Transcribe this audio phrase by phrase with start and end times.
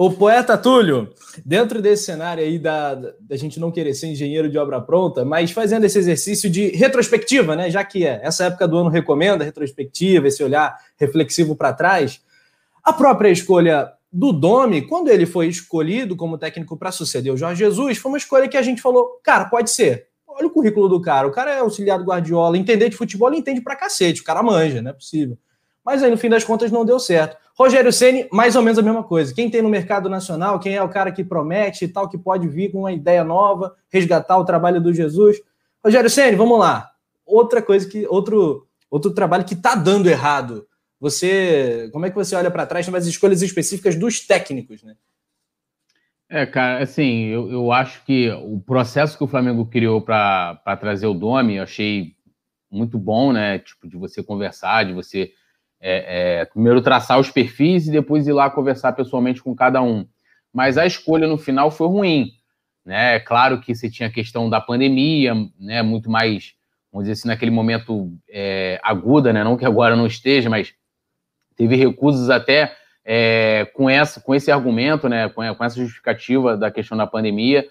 [0.00, 1.12] O poeta Túlio,
[1.44, 5.50] dentro desse cenário aí da, da gente não querer ser engenheiro de obra pronta, mas
[5.50, 7.68] fazendo esse exercício de retrospectiva, né?
[7.68, 12.20] Já que é, essa época do ano recomenda retrospectiva, esse olhar reflexivo para trás,
[12.84, 17.64] a própria escolha do Domi, quando ele foi escolhido como técnico para suceder o Jorge
[17.64, 20.06] Jesus, foi uma escolha que a gente falou, cara, pode ser.
[20.28, 23.38] Olha o currículo do cara, o cara é auxiliar do Guardiola, entender de futebol, ele
[23.38, 25.36] entende pra cacete, o cara manja, não é possível.
[25.88, 27.38] Mas aí, no fim das contas, não deu certo.
[27.58, 29.34] Rogério Ceni, mais ou menos a mesma coisa.
[29.34, 32.46] Quem tem no mercado nacional, quem é o cara que promete e tal, que pode
[32.46, 35.38] vir com uma ideia nova, resgatar o trabalho do Jesus.
[35.82, 36.90] Rogério Ceni, vamos lá.
[37.24, 40.66] Outra coisa que outro outro trabalho que está dando errado.
[41.00, 44.94] Você, como é que você olha para trás nas escolhas específicas dos técnicos, né?
[46.28, 51.06] É, cara, assim, eu, eu acho que o processo que o Flamengo criou para trazer
[51.06, 52.14] o Domi, eu achei
[52.70, 53.58] muito bom, né?
[53.60, 55.32] Tipo, de você conversar, de você
[55.80, 60.06] é, é, primeiro traçar os perfis e depois ir lá conversar pessoalmente com cada um.
[60.52, 62.32] Mas a escolha no final foi ruim.
[62.84, 63.20] Né?
[63.20, 65.82] Claro que você tinha a questão da pandemia, né?
[65.82, 66.54] muito mais,
[66.92, 69.44] vamos dizer assim, naquele momento é, aguda, né?
[69.44, 70.74] não que agora não esteja, mas
[71.54, 75.28] teve recursos até é, com, essa, com esse argumento, né?
[75.28, 77.66] com, com essa justificativa da questão da pandemia,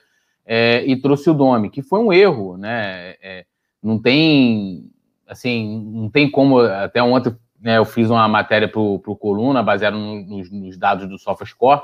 [0.45, 2.56] é, e trouxe o Domi, que foi um erro.
[2.58, 3.16] Né?
[3.22, 3.45] É,
[3.84, 4.89] não tem
[5.28, 9.98] assim, não tem como, até ontem né, eu fiz uma matéria para o Coluna, baseada
[9.98, 11.82] nos, nos, dados do SofaScore,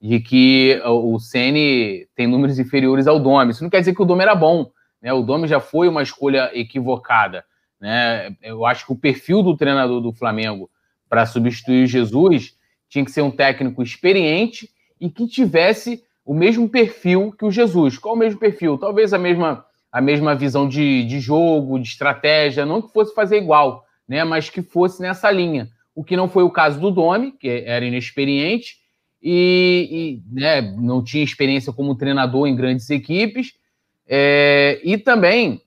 [0.00, 3.50] de que o Ceni tem números inferiores ao Domi.
[3.50, 4.70] Isso não quer dizer que o Domi era bom.
[5.00, 5.12] Né?
[5.12, 7.44] O Domi já foi uma escolha equivocada.
[7.80, 8.36] Né?
[8.42, 10.70] Eu acho que o perfil do treinador do Flamengo
[11.08, 12.56] para substituir o Jesus
[12.88, 17.98] tinha que ser um técnico experiente e que tivesse o mesmo perfil que o Jesus.
[17.98, 18.76] Qual o mesmo perfil?
[18.76, 23.38] Talvez a mesma, a mesma visão de, de jogo, de estratégia, não que fosse fazer
[23.38, 25.68] igual, né, mas que fosse nessa linha.
[25.94, 28.76] O que não foi o caso do Domi, que era inexperiente
[29.22, 33.54] e, e né, não tinha experiência como treinador em grandes equipes,
[34.06, 35.60] é, e também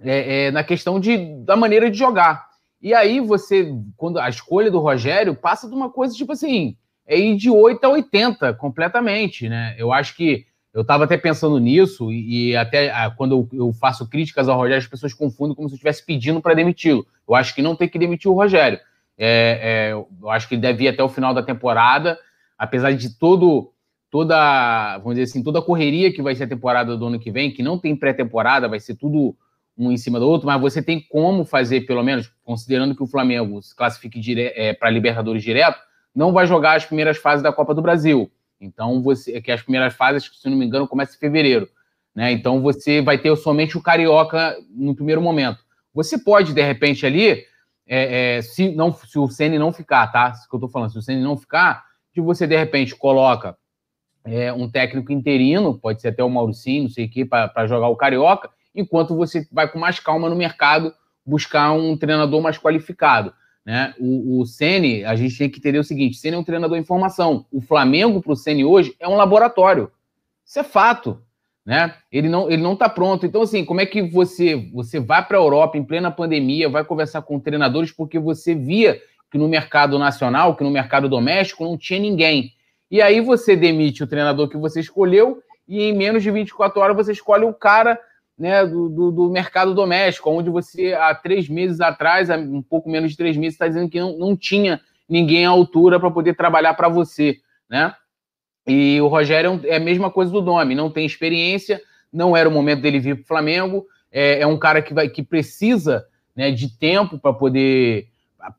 [0.00, 2.48] é, é, na questão de, da maneira de jogar.
[2.80, 6.76] E aí você, quando a escolha do Rogério passa de uma coisa tipo assim,
[7.06, 9.74] é ir de 8 a 80 completamente, né?
[9.76, 14.08] Eu acho que eu estava até pensando nisso, e, até ah, quando eu, eu, faço
[14.08, 17.06] críticas ao Rogério, as pessoas confundem como se eu estivesse pedindo para demiti-lo.
[17.26, 18.78] Eu acho que não tem que demitir o Rogério.
[19.16, 22.18] É, é, eu acho que ele deve ir até o final da temporada,
[22.56, 23.72] apesar de todo,
[24.10, 27.30] toda, vamos dizer assim, toda a correria que vai ser a temporada do ano que
[27.30, 29.34] vem, que não tem pré-temporada, vai ser tudo
[29.76, 33.06] um em cima do outro, mas você tem como fazer, pelo menos, considerando que o
[33.06, 35.78] Flamengo se classifique é, para Libertadores direto,
[36.14, 38.30] não vai jogar as primeiras fases da Copa do Brasil.
[38.60, 41.68] Então, você que as primeiras fases, se não me engano, começam em fevereiro.
[42.14, 42.32] Né?
[42.32, 45.64] Então, você vai ter somente o Carioca no primeiro momento.
[45.94, 47.44] Você pode, de repente, ali,
[47.86, 50.30] é, é, se, não, se o Ceni não ficar, tá?
[50.30, 53.56] Isso que eu tô falando, se o Ceni não ficar, que você, de repente, coloca
[54.24, 57.88] é, um técnico interino, pode ser até o Mauricinho, não sei o quê, para jogar
[57.88, 60.92] o Carioca, enquanto você vai com mais calma no mercado
[61.24, 63.32] buscar um treinador mais qualificado.
[63.68, 63.92] Né?
[63.98, 66.84] O, o Ceni, a gente tem que entender o seguinte: Ceni é um treinador em
[66.84, 67.44] formação.
[67.52, 69.92] O Flamengo para o Ceni hoje é um laboratório.
[70.42, 71.20] Isso é fato.
[71.66, 71.94] Né?
[72.10, 73.26] Ele não ele não está pronto.
[73.26, 76.82] Então assim, como é que você você vai para a Europa em plena pandemia, vai
[76.82, 78.98] conversar com treinadores porque você via
[79.30, 82.54] que no mercado nacional, que no mercado doméstico não tinha ninguém.
[82.90, 86.96] E aí você demite o treinador que você escolheu e em menos de 24 horas
[86.96, 88.00] você escolhe o cara
[88.38, 93.10] né, do, do, do, mercado doméstico, onde você, há três meses atrás, um pouco menos
[93.10, 96.74] de três meses, está dizendo que não, não tinha ninguém à altura para poder trabalhar
[96.74, 97.38] para você,
[97.68, 97.94] né?
[98.66, 101.80] E o Rogério é a mesma coisa do nome, não tem experiência,
[102.12, 105.08] não era o momento dele vir para o Flamengo, é, é, um cara que, vai,
[105.08, 106.06] que precisa
[106.36, 108.08] né, de tempo para poder,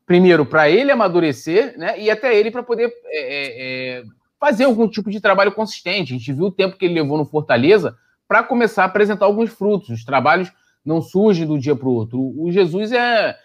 [0.04, 4.04] primeiro, para ele amadurecer, né, e até ele para poder é, é, é,
[4.38, 6.12] fazer algum tipo de trabalho consistente.
[6.12, 7.96] A gente viu o tempo que ele levou no Fortaleza
[8.30, 9.88] para começar a apresentar alguns frutos.
[9.88, 10.52] Os trabalhos
[10.84, 12.32] não surgem do dia para o outro.
[12.40, 13.36] O Jesus é.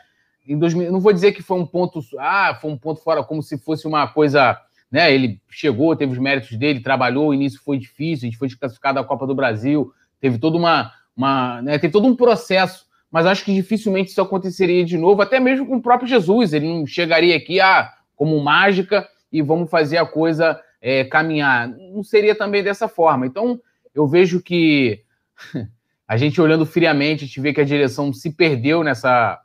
[0.48, 2.00] Em 2000, não vou dizer que foi um ponto.
[2.20, 4.56] Ah, foi um ponto fora, como se fosse uma coisa.
[4.92, 8.48] Né, ele chegou, teve os méritos dele, trabalhou, o início foi difícil, a gente foi
[8.48, 9.92] desclassificado da Copa do Brasil,
[10.22, 10.92] teve toda uma.
[11.18, 15.40] uma né, teve todo um processo, mas acho que dificilmente isso aconteceria de novo, até
[15.40, 16.54] mesmo com o próprio Jesus.
[16.54, 21.70] Ele não chegaria aqui ah, como mágica e vamos fazer a coisa é, caminhar.
[21.70, 23.26] Não seria também dessa forma.
[23.26, 23.60] Então,
[23.96, 25.02] eu vejo que
[26.08, 29.40] a gente olhando friamente, a gente vê que a direção se perdeu nessa,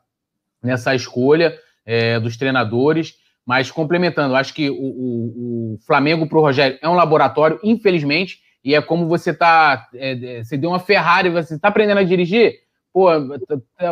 [0.63, 1.57] nessa escolha
[1.87, 3.15] é, dos treinadores.
[3.47, 8.39] Mas complementando, acho que o, o, o Flamengo para o Rogério é um laboratório, infelizmente,
[8.63, 9.89] e é como você tá.
[9.95, 12.57] É, é você deu uma Ferrari, você está aprendendo a dirigir?
[12.93, 13.07] Pô,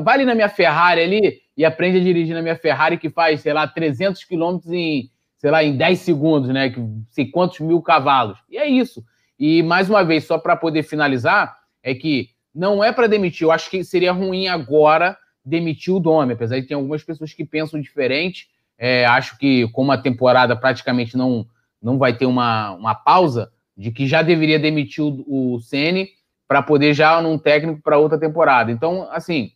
[0.04, 3.40] vai ali na minha Ferrari ali e aprende a dirigir na minha Ferrari que faz,
[3.40, 6.68] sei lá, 300 quilômetros em sei lá, em 10 segundos, né?
[6.68, 8.38] Que sei quantos mil cavalos.
[8.50, 9.02] E é isso.
[9.38, 13.44] E mais uma vez, só para poder finalizar, é que não é para demitir.
[13.44, 17.44] Eu acho que seria ruim agora demitir o Domi, apesar de ter algumas pessoas que
[17.44, 18.48] pensam diferente.
[18.76, 21.46] É, acho que como a temporada praticamente não,
[21.80, 26.10] não vai ter uma, uma pausa, de que já deveria demitir o, o Ceni
[26.48, 28.72] para poder já num técnico para outra temporada.
[28.72, 29.52] Então, assim,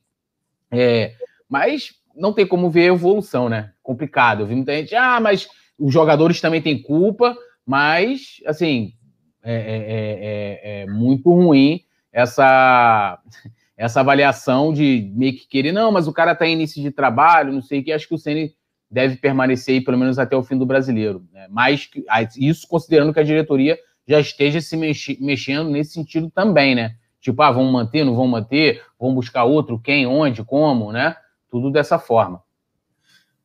[0.70, 1.14] é,
[1.48, 3.72] mas não tem como ver a evolução, né?
[3.82, 4.40] Complicado.
[4.40, 5.48] Eu vi muita gente, ah, mas
[5.78, 7.36] os jogadores também têm culpa,
[7.66, 8.92] mas, assim,
[9.42, 13.18] é, é, é, é muito ruim essa,
[13.76, 17.52] essa avaliação de meio que querer, não, mas o cara está em início de trabalho,
[17.52, 18.54] não sei o que, acho que o Ceni
[18.90, 21.24] deve permanecer aí, pelo menos até o fim do brasileiro.
[21.32, 21.46] Né?
[21.50, 21.88] Mas
[22.36, 26.96] isso considerando que a diretoria já esteja se mexendo nesse sentido também, né?
[27.20, 31.16] Tipo, ah, vamos manter, não vão manter, vamos buscar outro, quem, onde, como, né?
[31.48, 32.42] Tudo dessa forma.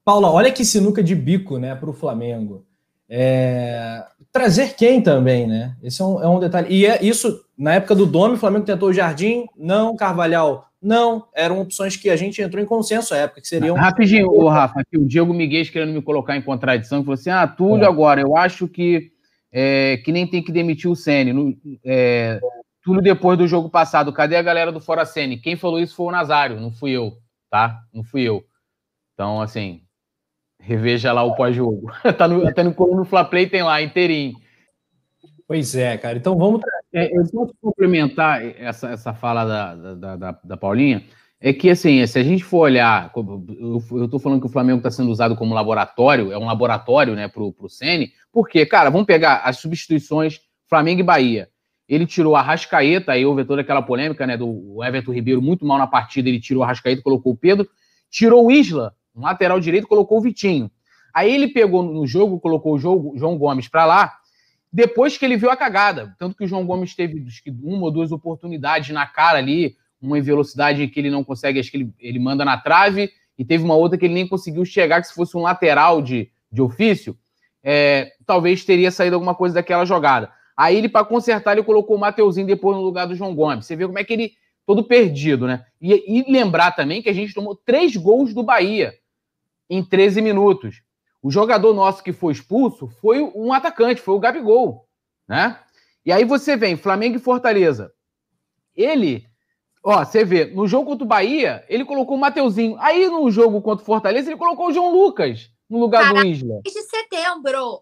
[0.03, 2.65] Paula, olha que sinuca de bico, né, para o Flamengo.
[3.09, 4.03] É...
[4.37, 5.75] Trazer quem também, né?
[5.81, 6.67] Esse é um, é um, detalhe.
[6.69, 11.25] E é isso, na época do Dome, o Flamengo tentou o Jardim, não, Carvalhal, não.
[11.33, 13.75] Eram opções que a gente entrou em consenso à época, que seriam.
[13.75, 17.47] Rapidinho, o Rafa, aqui, o Diego Miguel querendo me colocar em contradição, falou assim: ah,
[17.47, 17.87] Túlio, é.
[17.87, 19.11] agora, eu acho que,
[19.51, 21.57] é, que nem tem que demitir o Sene.
[21.83, 22.39] É,
[22.83, 25.37] Túlio, depois do jogo passado, cadê a galera do Fora Sene?
[25.37, 27.17] Quem falou isso foi o Nazário, não fui eu,
[27.49, 27.79] tá?
[27.91, 28.43] Não fui eu.
[29.15, 29.81] Então, assim,
[30.59, 31.91] reveja lá o pós-jogo.
[32.17, 34.35] tá no, até no coluna Fla Play tem lá, inteirinho.
[35.47, 36.17] Pois é, cara.
[36.17, 36.61] Então vamos.
[36.93, 41.03] É, eu posso complementar essa, essa fala da, da, da, da, Paulinha.
[41.39, 44.89] É que, assim, se a gente for olhar, eu estou falando que o Flamengo está
[44.89, 49.41] sendo usado como laboratório, é um laboratório, né, para o Sene, porque, cara, vamos pegar
[49.43, 51.47] as substituições Flamengo e Bahia.
[51.87, 55.77] Ele tirou a Rascaeta, aí houve toda aquela polêmica, né, do Everton Ribeiro muito mal
[55.77, 57.69] na partida, ele tirou a Rascaeta, colocou o Pedro,
[58.09, 60.69] tirou o Isla, um lateral direito, colocou o Vitinho.
[61.13, 64.13] Aí ele pegou no jogo, colocou o João Gomes para lá,
[64.71, 66.15] depois que ele viu a cagada.
[66.19, 67.25] Tanto que o João Gomes teve
[67.63, 71.71] uma ou duas oportunidades na cara ali, uma em velocidade que ele não consegue, acho
[71.71, 75.01] que ele, ele manda na trave, e teve uma outra que ele nem conseguiu chegar,
[75.01, 77.17] que se fosse um lateral de, de ofício,
[77.63, 80.31] é, talvez teria saído alguma coisa daquela jogada.
[80.55, 83.65] Aí ele, para consertar, ele colocou o Mateuzinho depois no lugar do João Gomes.
[83.65, 84.33] Você vê como é que ele.
[84.65, 85.63] Todo perdido, né?
[85.81, 88.93] E, e lembrar também que a gente tomou três gols do Bahia
[89.69, 90.81] em 13 minutos.
[91.21, 94.87] O jogador nosso que foi expulso foi um atacante, foi o Gabigol,
[95.27, 95.59] né?
[96.05, 97.91] E aí você vem, Flamengo e Fortaleza.
[98.75, 99.25] Ele,
[99.83, 102.77] ó, você vê, no jogo contra o Bahia, ele colocou o Mateuzinho.
[102.79, 106.27] Aí no jogo contra o Fortaleza, ele colocou o João Lucas no lugar Caraca, do
[106.27, 106.61] Isla.
[106.63, 107.81] de setembro.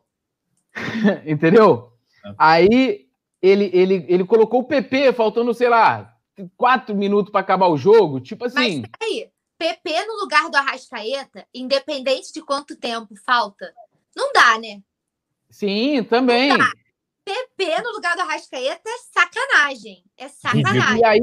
[1.26, 1.92] Entendeu?
[2.38, 3.06] Aí
[3.42, 6.16] ele, ele, ele colocou o PP, faltando, sei lá,
[6.58, 8.20] quatro minutos para acabar o jogo.
[8.20, 8.82] Tipo assim.
[8.82, 13.74] Mas peraí, PP no lugar do Arrascaeta, independente de quanto tempo falta,
[14.16, 14.82] não dá, né?
[15.50, 16.52] Sim, também.
[17.26, 20.04] PP no lugar do Arrascaeta é sacanagem.
[20.18, 21.00] É sacanagem.
[21.00, 21.22] E aí,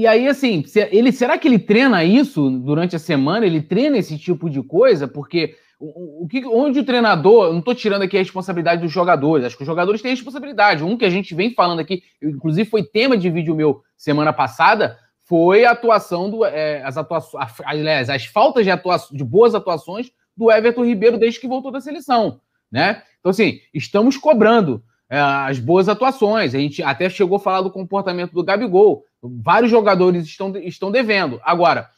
[0.00, 3.46] e aí, assim, ele, será que ele treina isso durante a semana?
[3.46, 5.06] Ele treina esse tipo de coisa?
[5.06, 9.44] Porque o, o que, onde o treinador, não estou tirando aqui a responsabilidade dos jogadores,
[9.44, 10.82] acho que os jogadores têm responsabilidade.
[10.82, 14.98] Um que a gente vem falando aqui, inclusive foi tema de vídeo meu semana passada,
[15.24, 16.44] foi a atuação do.
[16.44, 21.40] É, as atuações, aliás, as faltas de, atuação, de boas atuações do Everton Ribeiro desde
[21.40, 22.40] que voltou da seleção.
[22.70, 23.02] Né?
[23.20, 26.54] Então, assim, estamos cobrando é, as boas atuações.
[26.54, 29.04] A gente até chegou a falar do comportamento do Gabigol.
[29.22, 31.40] Vários jogadores estão, estão devendo.
[31.44, 31.88] Agora,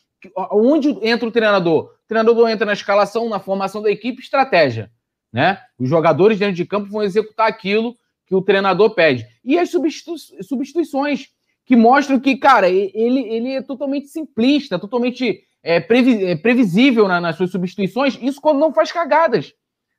[0.53, 1.85] onde entra o treinador?
[2.05, 4.91] O treinador entra na escalação, na formação da equipe, estratégia.
[5.33, 5.61] Né?
[5.79, 7.97] Os jogadores dentro de campo vão executar aquilo
[8.27, 9.27] que o treinador pede.
[9.45, 11.29] E as substitu substituições,
[11.67, 17.37] que mostram que, cara, ele, ele é totalmente simplista, totalmente é, é previsível na, nas
[17.37, 19.53] suas substituições, isso quando não faz cagadas.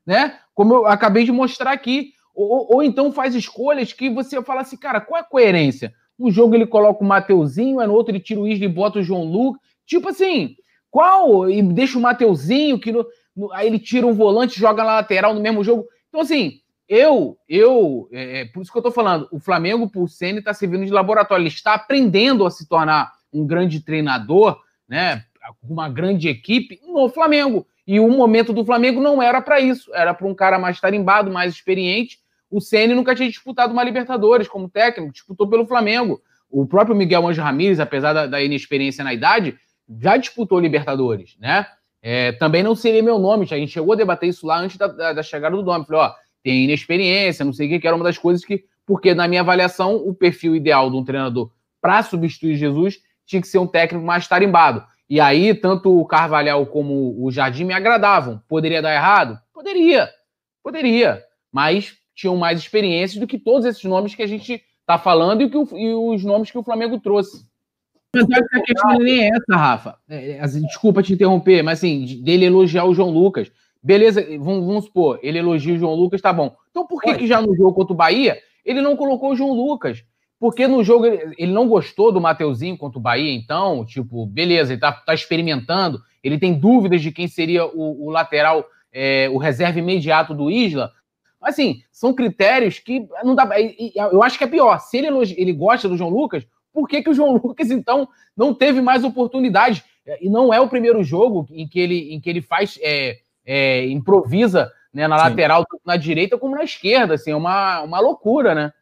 [0.06, 0.40] Né?
[0.56, 2.14] Como eu acabei de mostrar aqui.
[2.34, 5.94] Ou, ou então faz escolhas que você fala assim, cara, qual é a coerência?
[6.18, 9.04] Um jogo ele coloca o Mateuzinho, no outro ele tira o Isla e bota o
[9.04, 9.62] João Lucas.
[9.86, 10.56] Tipo assim,
[10.90, 11.50] qual?
[11.50, 13.06] E deixa o Mateuzinho, que no,
[13.36, 15.86] no, aí ele tira um volante, joga na lateral no mesmo jogo.
[16.08, 20.08] Então, assim, eu, eu, é, é por isso que eu tô falando, o Flamengo, por
[20.08, 21.42] Senna, está servindo de laboratório.
[21.42, 25.24] Ele está aprendendo a se tornar um grande treinador, né?
[25.62, 27.68] Uma grande equipe no Flamengo.
[27.86, 31.32] E o momento do Flamengo não era para isso, era para um cara mais tarimbado,
[31.32, 32.20] mais experiente.
[32.50, 36.22] O Ceni nunca tinha disputado uma Libertadores como técnico, disputou pelo Flamengo.
[36.50, 39.58] O próprio Miguel Anjo Ramírez, apesar da, da inexperiência na idade,
[40.00, 41.66] já disputou Libertadores, né?
[42.02, 44.88] É, também não seria meu nome, a gente chegou a debater isso lá antes da,
[44.88, 45.86] da, da chegada do nome.
[45.86, 46.14] Falei, ó,
[46.44, 49.42] tem inexperiência, não sei o que, que era uma das coisas que, porque na minha
[49.42, 51.52] avaliação, o perfil ideal de um treinador
[51.82, 54.84] para substituir Jesus tinha que ser um técnico mais tarimbado.
[55.10, 58.42] E aí, tanto o Carvalhal como o Jardim me agradavam.
[58.48, 59.40] Poderia dar errado?
[59.54, 60.10] Poderia.
[60.62, 65.42] Poderia, mas tinham mais experiências do que todos esses nomes que a gente está falando
[65.44, 67.46] e, que o, e os nomes que o Flamengo trouxe.
[68.14, 69.98] Mas a questão nem é essa, Rafa.
[70.10, 73.52] É, é, assim, desculpa te interromper, mas assim, dele elogiar o João Lucas.
[73.82, 76.56] Beleza, vamos, vamos supor, ele elogia o João Lucas, tá bom.
[76.72, 79.54] Então por que, que já no jogo contra o Bahia ele não colocou o João
[79.54, 80.04] Lucas?
[80.40, 84.74] Porque no jogo ele, ele não gostou do Mateuzinho contra o Bahia, então, tipo, beleza,
[84.74, 89.38] ele tá, tá experimentando, ele tem dúvidas de quem seria o, o lateral, é, o
[89.38, 90.92] reserva imediato do Isla.
[91.42, 93.50] Assim, são critérios que não dá.
[94.12, 94.80] Eu acho que é pior.
[94.80, 95.08] Se ele,
[95.38, 99.04] ele gosta do João Lucas, por que, que o João Lucas, então, não teve mais
[99.04, 99.84] oportunidade?
[100.22, 103.18] E não é o primeiro jogo em que ele, em que ele faz, é,
[103.48, 105.24] é, improvisa né, na Sim.
[105.24, 107.14] lateral, tanto na direita como na esquerda.
[107.14, 108.74] Assim, é uma, uma loucura, né?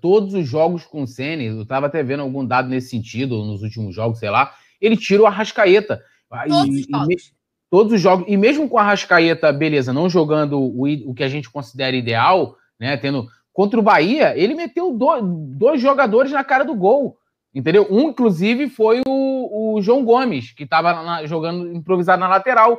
[0.00, 3.62] Todos os jogos com o Senna, eu estava até vendo algum dado nesse sentido nos
[3.62, 6.02] últimos jogos, sei lá, ele tira o Arrascaeta.
[6.48, 7.32] Todos e, os jogos.
[7.70, 8.24] todos os jogos.
[8.26, 12.56] E mesmo com a Arrascaeta, beleza, não jogando o, o que a gente considera ideal,
[12.80, 12.96] né?
[12.96, 13.26] Tendo.
[13.52, 17.16] Contra o Bahia, ele meteu dois, dois jogadores na cara do gol.
[17.54, 17.86] Entendeu?
[17.88, 22.76] Um, inclusive, foi o, o João Gomes, que estava jogando improvisado na lateral.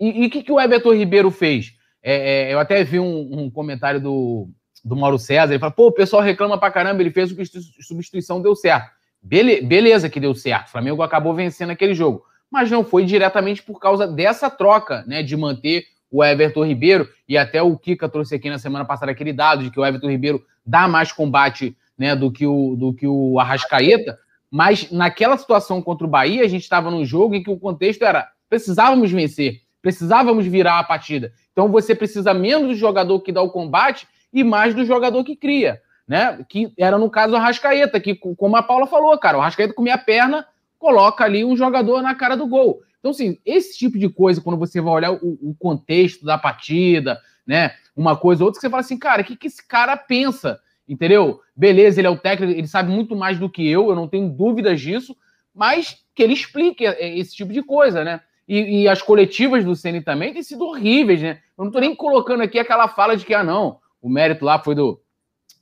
[0.00, 1.74] E o que, que o Everton Ribeiro fez?
[2.02, 4.48] É, é, eu até vi um, um, comentário do,
[4.84, 5.52] do Mauro César.
[5.52, 7.44] Ele falou: pô, o pessoal reclama pra caramba, ele fez o que
[7.82, 8.90] substituição deu certo.
[9.22, 10.68] Bele, beleza que deu certo.
[10.68, 12.24] O Flamengo acabou vencendo aquele jogo.
[12.50, 15.22] Mas não foi diretamente por causa dessa troca, né?
[15.22, 17.08] De manter o Everton Ribeiro.
[17.28, 20.08] E até o Kika trouxe aqui na semana passada aquele dado de que o Everton
[20.08, 24.18] Ribeiro dá mais combate né, do que o, do que o Arrascaeta,
[24.50, 28.02] mas naquela situação contra o Bahia, a gente estava num jogo em que o contexto
[28.02, 31.32] era precisávamos vencer, precisávamos virar a partida.
[31.52, 35.36] Então você precisa menos do jogador que dá o combate e mais do jogador que
[35.36, 36.44] cria, né?
[36.48, 39.94] Que era no caso o Arrascaeta, que, como a Paula falou, cara, o Arrascaeta comia
[39.94, 40.46] a perna,
[40.78, 42.80] coloca ali um jogador na cara do gol.
[42.98, 47.18] Então, assim, esse tipo de coisa, quando você vai olhar o, o contexto da partida,
[47.46, 47.72] né?
[47.96, 50.60] Uma coisa ou outra, você fala assim, cara, o que, que esse cara pensa?
[50.90, 51.40] entendeu?
[51.54, 54.28] Beleza, ele é o técnico, ele sabe muito mais do que eu, eu não tenho
[54.28, 55.16] dúvidas disso,
[55.54, 58.20] mas que ele explique é, esse tipo de coisa, né?
[58.48, 61.38] E, e as coletivas do Ceni também têm sido horríveis, né?
[61.56, 64.58] Eu não tô nem colocando aqui aquela fala de que, ah, não, o mérito lá
[64.58, 65.00] foi do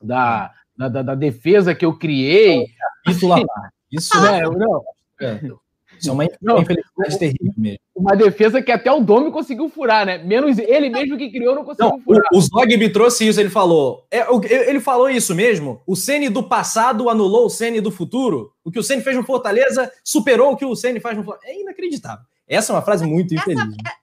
[0.01, 2.67] da, da, da defesa que eu criei.
[3.07, 3.43] Isso lá.
[3.91, 4.83] Isso é, não.
[5.21, 5.41] É.
[5.99, 7.79] Isso é uma infelicidade terrível mesmo.
[7.95, 10.19] Uma defesa que até o Domi conseguiu furar, né?
[10.19, 12.23] Menos ele mesmo que criou não conseguiu não, furar.
[12.33, 14.07] O, o Zog trouxe isso, ele falou.
[14.11, 14.25] É,
[14.71, 15.83] ele falou isso mesmo?
[15.85, 18.53] O Ceni do passado anulou o Ceni do futuro?
[18.65, 21.59] O que o Ceni fez no Fortaleza superou o que o Ceni faz no Fortaleza?
[21.59, 22.25] É inacreditável.
[22.49, 23.61] Essa é uma frase muito infeliz.
[23.61, 23.97] Essa,